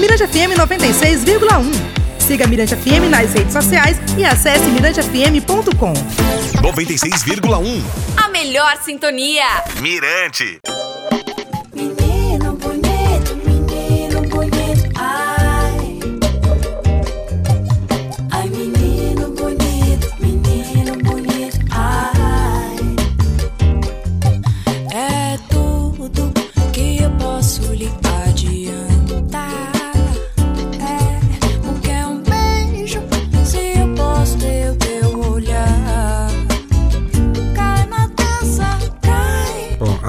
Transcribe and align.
Mirante 0.00 0.26
FM 0.26 0.56
96,1. 0.56 1.72
Siga 2.18 2.46
Mirante 2.46 2.74
FM 2.74 3.10
nas 3.10 3.32
redes 3.34 3.52
sociais 3.52 3.98
e 4.16 4.24
acesse 4.24 4.64
mirantefm.com. 4.68 5.92
96,1. 6.62 7.82
A 8.16 8.28
melhor 8.30 8.78
sintonia. 8.82 9.44
Mirante. 9.80 10.60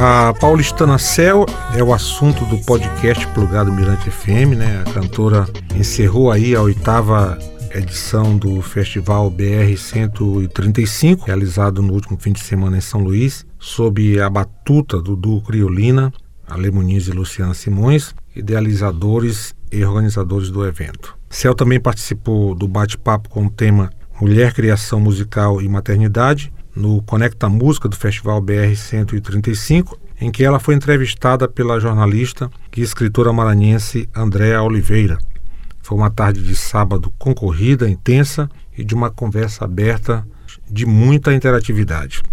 A 0.04 0.34
paulistana 0.34 0.98
Cel 0.98 1.46
é 1.76 1.84
o 1.84 1.94
assunto 1.94 2.44
do 2.46 2.58
podcast 2.66 3.28
Plugado 3.36 3.72
Mirante 3.72 4.10
FM, 4.10 4.58
né? 4.58 4.84
A 4.84 4.92
cantora 4.92 5.48
encerrou 5.76 6.32
aí 6.32 6.56
a 6.56 6.62
oitava 6.64 7.38
edição 7.72 8.36
do 8.36 8.64
Festival 8.64 9.30
BR 9.30 9.78
135, 9.78 11.28
realizado 11.28 11.84
no 11.84 11.94
último 11.94 12.18
fim 12.20 12.32
de 12.32 12.40
semana 12.40 12.80
em 12.80 12.82
São 12.82 13.00
Luís, 13.02 13.46
sob 13.60 14.20
a 14.20 14.28
batuta 14.28 15.00
do 15.00 15.16
duo 15.16 15.40
Criolina, 15.40 16.12
Ale 16.48 16.72
Muniz 16.72 17.08
e 17.08 17.12
Luciana 17.12 17.54
Simões, 17.54 18.16
idealizadores 18.36 19.54
e 19.72 19.86
organizadores 19.86 20.50
do 20.50 20.66
evento. 20.66 21.16
Cel 21.30 21.54
também 21.54 21.80
participou 21.80 22.56
do 22.56 22.68
bate-papo 22.68 23.30
com 23.30 23.46
o 23.46 23.52
tema 23.52 23.92
Mulher, 24.20 24.52
Criação 24.52 25.00
Musical 25.00 25.62
e 25.62 25.70
Maternidade, 25.70 26.52
no 26.82 27.00
Conecta 27.04 27.48
Música 27.48 27.88
do 27.88 27.96
Festival 27.96 28.42
BR 28.42 28.76
135, 28.76 30.00
em 30.20 30.32
que 30.32 30.44
ela 30.44 30.60
foi 30.60 30.74
entrevistada 30.74 31.48
pela 31.48 31.80
jornalista 31.80 32.50
e 32.76 32.82
escritora 32.82 33.32
maranhense 33.32 34.10
Andréa 34.16 34.64
Oliveira. 34.64 35.20
Foi 35.84 35.96
uma 35.96 36.10
tarde 36.10 36.42
de 36.42 36.56
sábado 36.56 37.14
concorrida, 37.20 37.88
intensa 37.88 38.50
e 38.76 38.84
de 38.84 38.96
uma 38.96 39.12
conversa 39.12 39.64
aberta 39.64 40.26
de 40.68 40.88
muita 40.88 41.34
interatividade. 41.34 42.24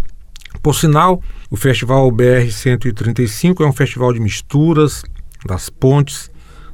Por 0.63 0.73
sinal, 0.73 1.21
o 1.51 1.55
Festival 1.55 2.09
BR 2.11 2.49
135 2.51 3.63
é 3.63 3.67
um 3.67 3.73
festival 3.73 4.11
de 4.11 4.19
misturas, 4.19 5.03
das 5.45 5.69
pontes, 5.69 6.31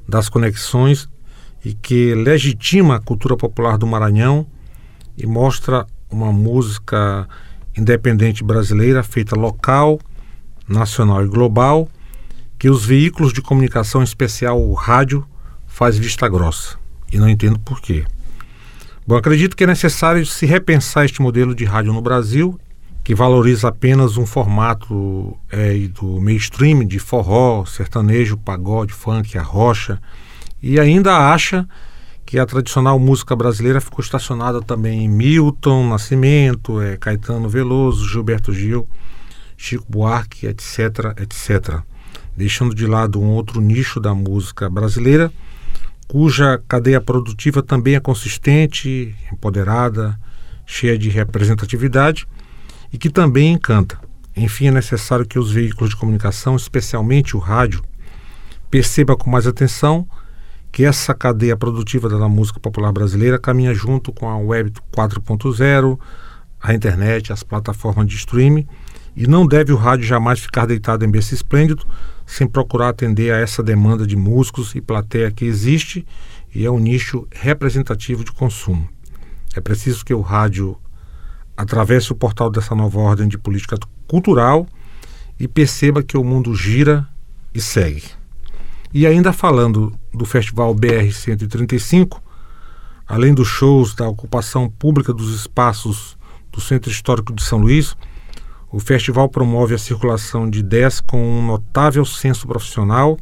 das 0.08 0.30
conexões 0.30 1.10
e 1.64 1.74
que 1.74 2.16
legitima 2.16 2.96
a 2.96 3.02
cultura 3.02 3.36
popular 3.36 3.78
do 3.78 3.86
Maranhão 3.86 4.48
e 5.18 5.28
mostra 5.28 5.86
uma 6.10 6.32
música 6.32 7.28
independente 7.78 8.44
brasileira 8.44 9.04
feita 9.04 9.36
local, 9.36 10.00
nacional 10.68 11.24
e 11.24 11.28
global, 11.28 11.90
que 12.58 12.70
os 12.70 12.86
veículos 12.86 13.34
de 13.34 13.42
comunicação, 13.42 14.02
especial 14.02 14.62
o 14.62 14.74
rádio, 14.74 15.26
faz 15.68 15.98
vista 15.98 16.28
grossa. 16.28 16.78
E 17.12 17.18
não 17.18 17.30
entendo 17.30 17.60
por 17.60 17.82
quê. 17.82 18.06
Bom, 19.06 19.16
acredito 19.16 19.56
que 19.56 19.64
é 19.64 19.68
necessário 19.68 20.26
se 20.26 20.46
repensar 20.46 21.06
este 21.06 21.22
modelo 21.22 21.54
de 21.54 21.64
rádio 21.64 21.94
no 21.94 22.02
Brasil, 22.02 22.60
que 23.04 23.14
valoriza 23.14 23.68
apenas 23.68 24.18
um 24.18 24.26
formato 24.26 25.38
é, 25.52 25.78
do 25.90 26.20
mainstream 26.20 26.84
de 26.84 26.98
forró, 26.98 27.64
sertanejo, 27.66 28.36
pagode, 28.36 28.94
funk, 28.94 29.38
arrocha, 29.38 30.02
e 30.60 30.80
ainda 30.80 31.32
acha 31.32 31.68
que 32.26 32.40
a 32.40 32.46
tradicional 32.46 32.98
música 32.98 33.36
brasileira 33.36 33.80
ficou 33.80 34.04
estacionada 34.04 34.62
também 34.62 35.06
em 35.06 35.10
Milton 35.10 35.88
Nascimento, 35.90 36.82
é, 36.82 36.98
Caetano 36.98 37.48
Veloso, 37.48 38.10
Gilberto 38.10 38.52
Gil, 38.52 38.90
Chico 39.56 39.86
Buarque, 39.88 40.48
etc, 40.48 41.14
etc. 41.22 41.82
Deixando 42.36 42.74
de 42.74 42.88
lado 42.88 43.22
um 43.22 43.30
outro 43.30 43.62
nicho 43.62 44.00
da 44.00 44.14
música 44.16 44.68
brasileira, 44.68 45.32
cuja 46.08 46.62
cadeia 46.68 47.00
produtiva 47.00 47.62
também 47.62 47.96
é 47.96 48.00
consistente, 48.00 49.16
empoderada, 49.32 50.20
cheia 50.66 50.98
de 50.98 51.10
representatividade 51.10 52.28
e 52.92 52.98
que 52.98 53.10
também 53.10 53.54
encanta. 53.54 54.00
Enfim, 54.36 54.68
é 54.68 54.72
necessário 54.72 55.26
que 55.26 55.38
os 55.38 55.52
veículos 55.52 55.92
de 55.92 55.96
comunicação, 55.96 56.56
especialmente 56.56 57.38
o 57.38 57.40
rádio, 57.40 57.84
perceba 58.70 59.16
com 59.16 59.30
mais 59.30 59.46
atenção 59.46 60.08
que 60.76 60.84
essa 60.84 61.14
cadeia 61.14 61.56
produtiva 61.56 62.10
da 62.10 62.28
música 62.28 62.60
popular 62.60 62.92
brasileira 62.92 63.40
caminha 63.40 63.74
junto 63.74 64.12
com 64.12 64.28
a 64.28 64.38
web 64.38 64.74
4.0, 64.92 65.98
a 66.62 66.74
internet, 66.74 67.32
as 67.32 67.44
plataformas 67.44 68.06
de 68.08 68.18
streaming, 68.18 68.68
e 69.16 69.26
não 69.26 69.48
deve 69.48 69.72
o 69.72 69.78
rádio 69.78 70.06
jamais 70.06 70.42
ficar 70.42 70.66
deitado 70.66 71.06
em 71.06 71.10
berço 71.10 71.34
esplêndido 71.34 71.88
sem 72.26 72.46
procurar 72.46 72.90
atender 72.90 73.32
a 73.32 73.38
essa 73.38 73.64
demanda 73.64 74.06
de 74.06 74.18
músicos 74.18 74.76
e 74.76 74.82
plateia 74.82 75.32
que 75.32 75.46
existe 75.46 76.06
e 76.54 76.66
é 76.66 76.70
um 76.70 76.78
nicho 76.78 77.26
representativo 77.32 78.26
de 78.26 78.34
consumo. 78.34 78.90
É 79.56 79.62
preciso 79.62 80.04
que 80.04 80.14
o 80.14 80.20
rádio 80.20 80.78
atravesse 81.56 82.12
o 82.12 82.16
portal 82.16 82.50
dessa 82.50 82.76
nova 82.76 83.00
ordem 83.00 83.30
de 83.30 83.38
política 83.38 83.78
cultural 84.10 84.68
e 85.40 85.48
perceba 85.48 86.04
que 86.04 86.18
o 86.18 86.24
mundo 86.26 86.54
gira 86.54 87.08
e 87.54 87.62
segue. 87.62 88.15
E 88.96 89.06
ainda 89.06 89.34
falando 89.34 89.94
do 90.14 90.24
Festival 90.24 90.74
BR 90.74 91.12
135, 91.12 92.24
além 93.06 93.34
dos 93.34 93.46
shows 93.46 93.94
da 93.94 94.08
ocupação 94.08 94.70
pública 94.70 95.12
dos 95.14 95.36
espaços 95.36 96.18
do 96.50 96.62
Centro 96.62 96.90
Histórico 96.90 97.34
de 97.34 97.44
São 97.44 97.60
Luís, 97.60 97.94
o 98.72 98.80
festival 98.80 99.28
promove 99.28 99.76
a 99.76 99.78
circulação 99.78 100.50
de 100.50 100.60
ideias 100.60 101.02
com 101.02 101.22
um 101.22 101.46
notável 101.46 102.06
senso 102.06 102.48
profissional. 102.48 103.18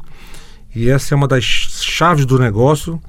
E 0.72 0.88
essa 0.88 1.12
é 1.12 1.16
uma 1.16 1.26
das 1.26 1.42
chaves 1.42 2.24
do 2.24 2.38
negócio, 2.38 3.00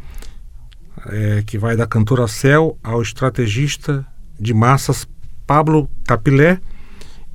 é, 1.05 1.43
que 1.45 1.59
vai 1.59 1.75
da 1.75 1.85
cantora 1.85 2.27
Cel 2.27 2.79
ao 2.83 2.99
estrategista 2.99 4.03
de 4.39 4.55
massas 4.55 5.07
Pablo 5.45 5.87
Capilé, 6.03 6.59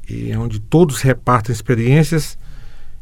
e 0.08 0.32
é 0.32 0.36
onde 0.36 0.58
todos 0.58 1.00
repartem 1.00 1.52
experiências 1.52 2.36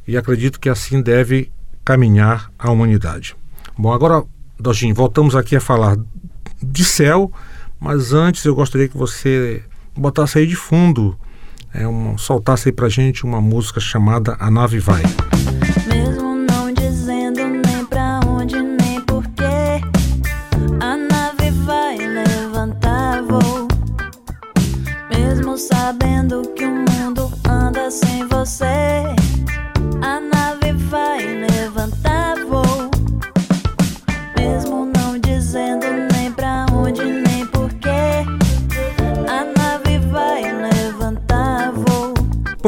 e 0.07 0.15
acredito 0.15 0.61
que 0.61 0.69
assim 0.69 1.01
deve 1.01 1.51
caminhar 1.89 2.53
a 2.59 2.71
humanidade. 2.71 3.35
Bom, 3.79 3.91
agora, 3.91 4.23
Dojin, 4.61 4.93
voltamos 4.93 5.35
aqui 5.35 5.57
a 5.57 5.61
falar 5.61 5.97
de 6.63 6.85
céu, 6.85 7.33
mas 7.81 8.13
antes 8.13 8.45
eu 8.45 8.55
gostaria 8.55 8.87
que 8.87 8.97
você 8.99 9.63
botasse 9.97 10.39
aí 10.39 10.47
de 10.47 10.55
fundo, 10.55 11.19
é, 11.73 11.89
um, 11.89 12.19
soltasse 12.19 12.69
aí 12.69 12.75
pra 12.75 12.91
gente 12.91 13.25
uma 13.25 13.41
música 13.41 13.81
chamada 13.81 14.37
A 14.39 14.51
Nave 14.51 14.79
Vai. 14.79 15.03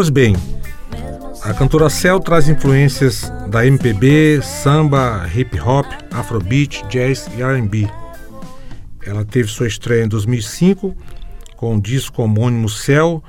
Pois 0.00 0.09
bem, 0.09 0.34
a 1.43 1.53
cantora 1.53 1.91
Cel 1.91 2.21
traz 2.21 2.49
influências 2.49 3.31
da 3.50 3.66
MPB, 3.66 4.41
samba, 4.43 5.28
hip 5.37 5.61
hop, 5.61 5.84
afrobeat, 6.10 6.83
jazz 6.89 7.28
e 7.36 7.42
R&B. 7.42 7.86
Ela 9.04 9.27
teve 9.27 9.51
sua 9.51 9.66
estreia 9.66 10.03
em 10.03 10.09
2005 10.09 10.97
com 11.54 11.77
o 11.77 11.80
disco 11.83 12.22
homônimo 12.22 12.66
Cel, 12.66 13.22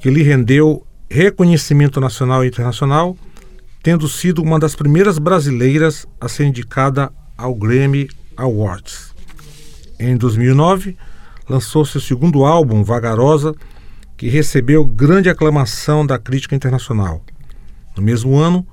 que 0.00 0.08
lhe 0.08 0.22
rendeu 0.22 0.86
reconhecimento 1.10 2.00
nacional 2.00 2.42
e 2.42 2.48
internacional, 2.48 3.14
tendo 3.82 4.08
sido 4.08 4.42
uma 4.42 4.58
das 4.58 4.74
primeiras 4.74 5.18
brasileiras 5.18 6.06
a 6.18 6.30
ser 6.30 6.46
indicada 6.46 7.12
ao 7.36 7.54
Grammy 7.54 8.08
Awards. 8.38 9.14
Em 10.00 10.16
2009, 10.16 10.96
lançou 11.46 11.84
seu 11.84 12.00
segundo 12.00 12.46
álbum, 12.46 12.82
Vagarosa, 12.82 13.54
que 14.16 14.28
recebeu 14.28 14.84
grande 14.84 15.28
aclamação 15.28 16.06
da 16.06 16.18
crítica 16.18 16.54
internacional. 16.54 17.22
No 17.96 18.02
mesmo 18.02 18.36
ano, 18.36 18.66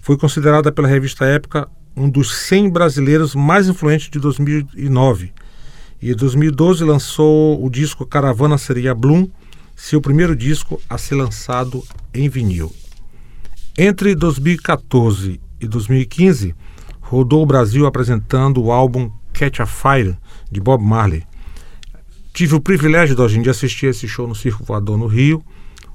foi 0.00 0.16
considerada 0.16 0.70
pela 0.70 0.88
revista 0.88 1.24
Época 1.24 1.68
um 1.96 2.08
dos 2.10 2.34
100 2.34 2.70
brasileiros 2.70 3.34
mais 3.34 3.68
influentes 3.68 4.10
de 4.10 4.18
2009. 4.18 5.32
E 6.02 6.10
em 6.10 6.14
2012 6.14 6.84
lançou 6.84 7.64
o 7.64 7.70
disco 7.70 8.04
Caravana 8.04 8.58
Seria 8.58 8.94
Bloom, 8.94 9.28
seu 9.74 10.00
primeiro 10.00 10.36
disco 10.36 10.80
a 10.88 10.98
ser 10.98 11.14
lançado 11.14 11.82
em 12.12 12.28
vinil. 12.28 12.72
Entre 13.76 14.14
2014 14.14 15.40
e 15.60 15.66
2015, 15.66 16.54
rodou 17.00 17.42
o 17.42 17.46
Brasil 17.46 17.86
apresentando 17.86 18.62
o 18.62 18.70
álbum 18.70 19.10
Catch 19.32 19.60
a 19.60 19.66
Fire 19.66 20.16
de 20.50 20.60
Bob 20.60 20.84
Marley. 20.84 21.24
Tive 22.34 22.56
o 22.56 22.60
privilégio, 22.60 23.14
Dojinho, 23.14 23.44
de 23.44 23.50
assistir 23.50 23.86
esse 23.86 24.08
show 24.08 24.26
no 24.26 24.34
Circo 24.34 24.64
Voador 24.64 24.98
no 24.98 25.06
Rio, 25.06 25.40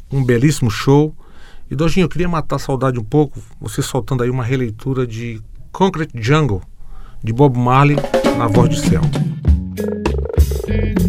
um 0.10 0.24
belíssimo 0.24 0.72
show. 0.72 1.14
E 1.70 1.76
Dojinho, 1.76 2.06
eu 2.06 2.10
queria 2.10 2.30
matar 2.30 2.56
a 2.56 2.60
saudade 2.60 2.98
um 2.98 3.04
pouco, 3.04 3.42
você 3.60 3.82
soltando 3.82 4.24
aí 4.24 4.30
uma 4.30 4.46
releitura 4.46 5.06
de 5.06 5.42
Concrete 5.70 6.14
Jungle 6.16 6.62
de 7.22 7.34
Bob 7.34 7.58
Marley 7.58 7.98
na 8.38 8.48
voz 8.48 8.70
de 8.70 8.80
céu. 8.80 9.02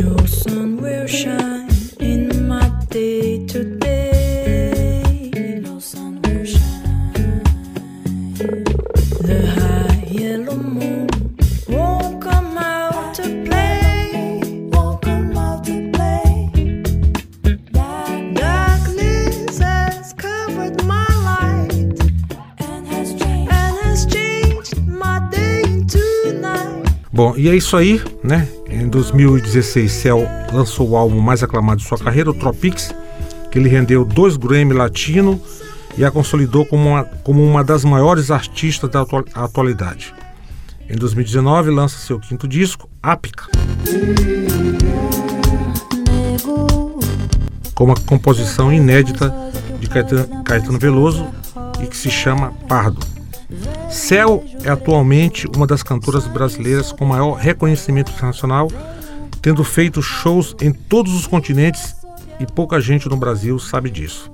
No 0.00 0.26
sun 0.26 0.80
will 0.82 1.06
shine 1.06 1.68
in 2.00 2.26
my 2.48 2.68
day 2.90 3.46
today. 3.46 5.30
No 5.62 5.80
sun 5.80 6.20
will 6.26 6.44
shine. 6.44 7.44
The 9.22 9.46
high 9.46 10.08
yellow 10.10 10.56
moon 10.56 10.89
Bom, 27.20 27.34
e 27.36 27.50
é 27.50 27.54
isso 27.54 27.76
aí, 27.76 28.00
né? 28.24 28.48
Em 28.66 28.88
2016, 28.88 29.92
Cell 29.92 30.26
lançou 30.54 30.88
o 30.88 30.96
álbum 30.96 31.20
mais 31.20 31.42
aclamado 31.42 31.82
de 31.82 31.86
sua 31.86 31.98
carreira, 31.98 32.30
o 32.30 32.32
Tropics, 32.32 32.94
que 33.50 33.58
lhe 33.58 33.68
rendeu 33.68 34.06
dois 34.06 34.38
Grammy 34.38 34.72
Latino 34.72 35.38
e 35.98 36.02
a 36.02 36.10
consolidou 36.10 36.64
como 36.64 36.88
uma, 36.88 37.04
como 37.04 37.44
uma 37.44 37.62
das 37.62 37.84
maiores 37.84 38.30
artistas 38.30 38.88
da 38.88 39.02
atua- 39.02 39.26
atualidade. 39.34 40.14
Em 40.88 40.96
2019, 40.96 41.68
lança 41.68 41.98
seu 41.98 42.18
quinto 42.18 42.48
disco, 42.48 42.88
Ápica, 43.02 43.44
com 47.74 47.84
uma 47.84 47.96
composição 47.96 48.72
inédita 48.72 49.30
de 49.78 49.90
Caetano, 49.90 50.42
Caetano 50.42 50.78
Veloso 50.78 51.26
e 51.82 51.86
que 51.86 51.98
se 51.98 52.10
chama 52.10 52.54
Pardo. 52.66 53.09
Cel 53.90 54.44
é 54.62 54.70
atualmente 54.70 55.48
uma 55.54 55.66
das 55.66 55.82
cantoras 55.82 56.26
brasileiras 56.26 56.92
com 56.92 57.04
maior 57.04 57.32
reconhecimento 57.32 58.12
internacional, 58.12 58.68
tendo 59.42 59.64
feito 59.64 60.00
shows 60.00 60.54
em 60.60 60.72
todos 60.72 61.12
os 61.12 61.26
continentes 61.26 61.96
e 62.38 62.46
pouca 62.46 62.80
gente 62.80 63.08
no 63.08 63.16
Brasil 63.16 63.58
sabe 63.58 63.90
disso. 63.90 64.30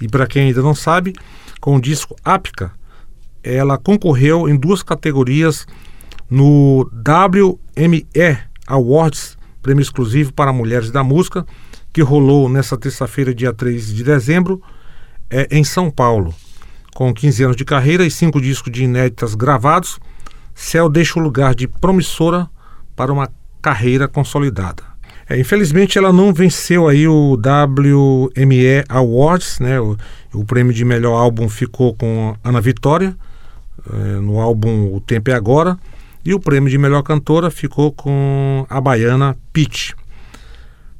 E 0.00 0.08
para 0.08 0.26
quem 0.26 0.48
ainda 0.48 0.62
não 0.62 0.74
sabe, 0.74 1.14
com 1.60 1.76
o 1.76 1.80
disco 1.80 2.16
Ápica, 2.24 2.72
ela 3.42 3.78
concorreu 3.78 4.48
em 4.48 4.56
duas 4.56 4.82
categorias 4.82 5.64
no 6.28 6.90
WME 6.92 8.38
Awards, 8.66 9.38
prêmio 9.62 9.82
exclusivo 9.82 10.32
para 10.32 10.52
mulheres 10.52 10.90
da 10.90 11.04
música, 11.04 11.46
que 11.92 12.02
rolou 12.02 12.48
nesta 12.48 12.76
terça-feira, 12.76 13.32
dia 13.32 13.52
3 13.52 13.94
de 13.94 14.02
dezembro, 14.02 14.60
é, 15.30 15.46
em 15.50 15.62
São 15.62 15.88
Paulo. 15.88 16.34
Com 16.98 17.14
15 17.14 17.44
anos 17.44 17.56
de 17.56 17.64
carreira 17.64 18.04
e 18.04 18.10
cinco 18.10 18.40
discos 18.40 18.72
de 18.72 18.82
inéditas 18.82 19.36
gravados, 19.36 20.00
Cell 20.52 20.88
deixa 20.88 21.16
o 21.16 21.22
lugar 21.22 21.54
de 21.54 21.68
promissora 21.68 22.50
para 22.96 23.12
uma 23.12 23.30
carreira 23.62 24.08
consolidada. 24.08 24.82
É, 25.28 25.38
infelizmente 25.38 25.96
ela 25.96 26.12
não 26.12 26.34
venceu 26.34 26.88
aí 26.88 27.06
o 27.06 27.34
WME 27.34 28.84
Awards, 28.88 29.60
né? 29.60 29.80
O, 29.80 29.96
o 30.34 30.44
prêmio 30.44 30.72
de 30.72 30.84
melhor 30.84 31.16
álbum 31.16 31.48
ficou 31.48 31.94
com 31.94 32.34
Ana 32.42 32.60
Vitória, 32.60 33.16
eh, 33.88 34.20
no 34.20 34.40
álbum 34.40 34.92
O 34.92 35.00
Tempo 35.00 35.30
é 35.30 35.34
Agora, 35.34 35.78
e 36.24 36.34
o 36.34 36.40
prêmio 36.40 36.68
de 36.68 36.78
melhor 36.78 37.04
cantora 37.04 37.48
ficou 37.48 37.92
com 37.92 38.66
a 38.68 38.80
baiana 38.80 39.36
Pitty. 39.52 39.94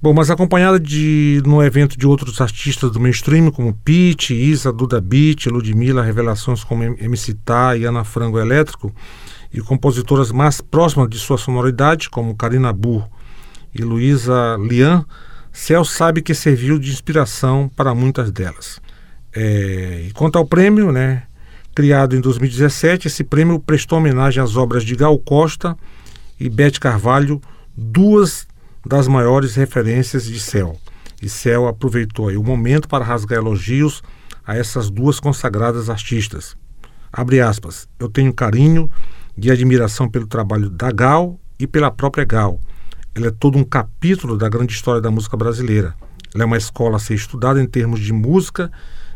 Bom, 0.01 0.15
mas 0.15 0.31
acompanhada 0.31 0.79
de 0.79 1.43
no 1.45 1.61
evento 1.61 1.99
de 1.99 2.07
outros 2.07 2.41
artistas 2.41 2.93
do 2.93 3.01
mainstream, 3.01 3.51
como 3.51 3.75
Pitty, 3.75 4.33
Isa, 4.33 4.73
Duda 4.73 5.01
Beat, 5.01 5.47
Ludmilla, 5.47 6.05
revelações 6.05 6.63
como 6.63 6.85
MC 6.85 7.35
Tá 7.35 7.77
e 7.77 7.85
Ana 7.85 8.05
Frango 8.05 8.39
Elétrico, 8.39 8.95
e 9.53 9.61
compositoras 9.61 10.31
mais 10.31 10.61
próximas 10.61 11.09
de 11.09 11.19
sua 11.19 11.37
sonoridade, 11.37 12.09
como 12.09 12.37
Karina 12.37 12.73
Burr 12.73 13.09
e 13.75 13.83
Luísa 13.83 14.57
Lian, 14.61 15.05
Cel 15.53 15.85
sabe 15.85 16.23
que 16.23 16.33
serviu 16.33 16.79
de 16.79 16.93
inspiração 16.93 17.69
para 17.75 17.93
muitas 17.93 18.31
delas. 18.31 18.81
É, 19.35 20.05
e 20.07 20.13
quanto 20.13 20.39
ao 20.39 20.47
prêmio, 20.47 20.93
né, 20.93 21.25
criado 21.75 22.15
em 22.15 22.21
2017, 22.21 23.09
esse 23.09 23.25
prêmio 23.25 23.59
prestou 23.59 23.99
homenagem 23.99 24.41
às 24.41 24.57
obras 24.57 24.85
de 24.85 24.95
Gal 24.95 25.19
Costa 25.19 25.77
e 26.39 26.49
Beth 26.49 26.79
Carvalho, 26.81 27.41
duas 27.77 28.48
das 28.85 29.09
maiores 29.09 29.55
referências 29.55 30.25
de 30.25 30.39
Cel. 30.39 30.79
E 31.21 31.29
Cel 31.29 31.67
aproveitou 31.67 32.31
o 32.31 32.45
momento 32.45 32.89
para 32.89 33.05
rasgar 33.05 33.39
elogios 33.39 34.03
a 34.47 34.57
essas 34.57 34.89
duas 34.89 35.21
consagradas 35.21 35.91
artistas. 35.91 36.57
Abre 37.13 37.41
aspas, 37.41 37.89
eu 37.99 38.09
tenho 38.09 38.33
carinho 38.33 38.91
e 39.37 39.51
admiração 39.51 40.09
pelo 40.09 40.27
trabalho 40.27 40.71
da 40.71 40.91
Gal 40.91 41.39
e 41.59 41.67
pela 41.67 41.91
própria 41.91 42.25
Gal. 42.25 42.61
Ela 43.15 43.29
é 43.29 43.31
todo 43.31 43.59
um 43.59 43.65
capítulo 43.65 44.37
da 44.37 44.49
grande 44.49 44.73
história 44.73 45.01
da 45.01 45.11
música 45.11 45.37
brasileira. 45.37 45.95
Ela 46.35 46.45
é 46.45 46.47
uma 46.47 46.57
escola 46.57 46.97
a 46.97 47.01
ser 47.01 47.15
estudada 47.15 47.61
em 47.61 47.67
termos 47.67 48.01
de 48.01 48.13
música, 48.13 48.71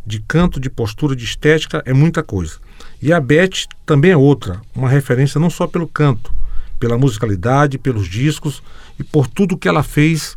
de 0.04 0.20
canto, 0.20 0.58
de 0.58 0.68
postura, 0.68 1.14
de 1.14 1.24
estética, 1.24 1.82
é 1.86 1.92
muita 1.92 2.22
coisa. 2.22 2.58
E 3.00 3.12
a 3.12 3.20
Beth 3.20 3.66
também 3.86 4.10
é 4.10 4.16
outra, 4.16 4.60
uma 4.74 4.88
referência 4.88 5.40
não 5.40 5.50
só 5.50 5.66
pelo 5.66 5.86
canto, 5.86 6.34
pela 6.82 6.98
musicalidade, 6.98 7.78
pelos 7.78 8.08
discos 8.08 8.60
e 8.98 9.04
por 9.04 9.28
tudo 9.28 9.56
que 9.56 9.68
ela 9.68 9.84
fez 9.84 10.36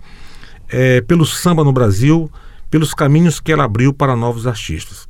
é, 0.70 1.02
pelo 1.02 1.26
samba 1.26 1.64
no 1.64 1.74
Brasil, 1.74 2.32
pelos 2.70 2.94
caminhos 2.94 3.40
que 3.40 3.52
ela 3.52 3.64
abriu 3.64 3.92
para 3.92 4.16
novos 4.16 4.46
artistas. 4.46 5.08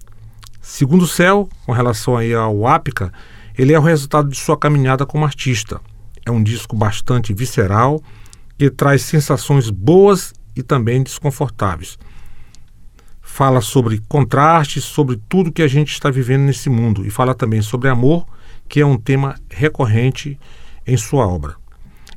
Segundo 0.62 1.02
o 1.02 1.08
Céu, 1.08 1.50
com 1.66 1.74
relação 1.74 2.16
aí 2.16 2.34
ao 2.34 2.66
Ápica, 2.66 3.12
ele 3.58 3.74
é 3.74 3.78
o 3.78 3.82
resultado 3.82 4.30
de 4.30 4.38
sua 4.38 4.58
caminhada 4.58 5.06
como 5.06 5.26
artista. 5.26 5.82
É 6.26 6.32
um 6.32 6.42
disco 6.42 6.74
bastante 6.74 7.34
visceral, 7.34 8.02
que 8.58 8.70
traz 8.70 9.02
sensações 9.02 9.70
boas 9.70 10.34
e 10.56 10.64
também 10.64 11.04
desconfortáveis. 11.04 12.00
Fala 13.22 13.60
sobre 13.60 14.02
contrastes, 14.08 14.86
sobre 14.86 15.20
tudo 15.28 15.52
que 15.52 15.62
a 15.62 15.68
gente 15.68 15.92
está 15.92 16.10
vivendo 16.10 16.44
nesse 16.44 16.70
mundo 16.70 17.06
e 17.06 17.10
fala 17.10 17.36
também 17.36 17.62
sobre 17.62 17.90
amor, 17.90 18.26
que 18.70 18.80
é 18.80 18.86
um 18.86 18.98
tema 18.98 19.36
recorrente 19.50 20.40
em 20.86 20.98
sua 20.98 21.27
obra. 21.27 21.56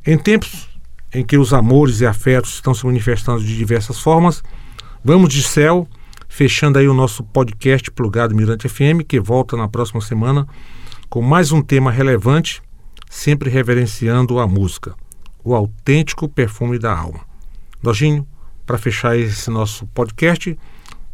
Em 0.07 0.17
tempos 0.17 0.69
em 1.13 1.25
que 1.25 1.39
os 1.39 1.53
amores 1.53 2.01
e 2.01 2.07
afetos 2.07 2.55
estão 2.55 2.75
se 2.75 2.85
manifestando 2.85 3.43
de 3.43 3.57
diversas 3.57 3.99
formas, 3.99 4.43
vamos 5.03 5.33
de 5.33 5.43
céu, 5.43 5.89
fechando 6.29 6.79
aí 6.79 6.87
o 6.89 6.95
nosso 6.95 7.23
podcast 7.23 7.91
plugado 7.91 8.35
Mirante 8.35 8.69
FM, 8.69 9.03
que 9.07 9.19
volta 9.19 9.57
na 9.57 9.69
próxima 9.69 10.01
semana 10.01 10.47
com 11.09 11.23
mais 11.23 11.53
um 11.53 11.63
tema 11.63 11.91
relevante, 11.91 12.63
sempre 13.09 13.49
reverenciando 13.49 14.39
a 14.39 14.47
música, 14.47 14.95
o 15.43 15.55
autêntico 15.55 16.29
perfume 16.29 16.79
da 16.79 16.95
alma. 16.95 17.21
Dojinho, 17.83 18.27
para 18.67 18.77
fechar 18.77 19.17
esse 19.17 19.49
nosso 19.49 19.87
podcast, 19.87 20.59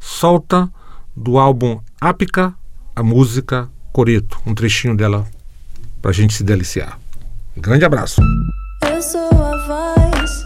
solta 0.00 0.68
do 1.16 1.38
álbum 1.38 1.80
Ápica 2.00 2.54
a 2.96 3.02
música 3.02 3.70
Coreto, 3.92 4.40
um 4.44 4.54
trechinho 4.54 4.96
dela 4.96 5.26
para 6.02 6.10
a 6.10 6.14
gente 6.14 6.34
se 6.34 6.42
deliciar. 6.42 7.03
Grande 7.56 7.84
abraço. 7.84 8.20
Eu 8.90 9.00
sou 9.00 9.30
a 9.30 9.56
voz 9.66 10.42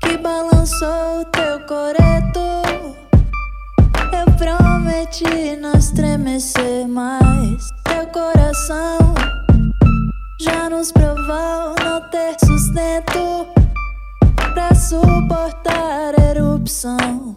que 0.00 0.16
balançou 0.18 1.24
teu 1.32 1.58
coreto. 1.66 2.40
Eu 4.12 4.32
prometi 4.38 5.56
não 5.56 5.72
estremecer 5.72 6.86
mais. 6.86 7.68
Teu 7.84 8.06
coração 8.06 8.98
já 10.40 10.70
nos 10.70 10.92
provou 10.92 11.74
não 11.82 12.00
ter 12.10 12.36
sustento 12.44 13.48
pra 14.54 14.72
suportar 14.74 16.14
a 16.16 16.30
erupção 16.30 17.36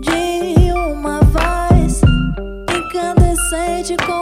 de 0.00 0.72
uma 0.72 1.20
voz 1.20 2.00
incandescente 2.70 3.96
como 4.06 4.21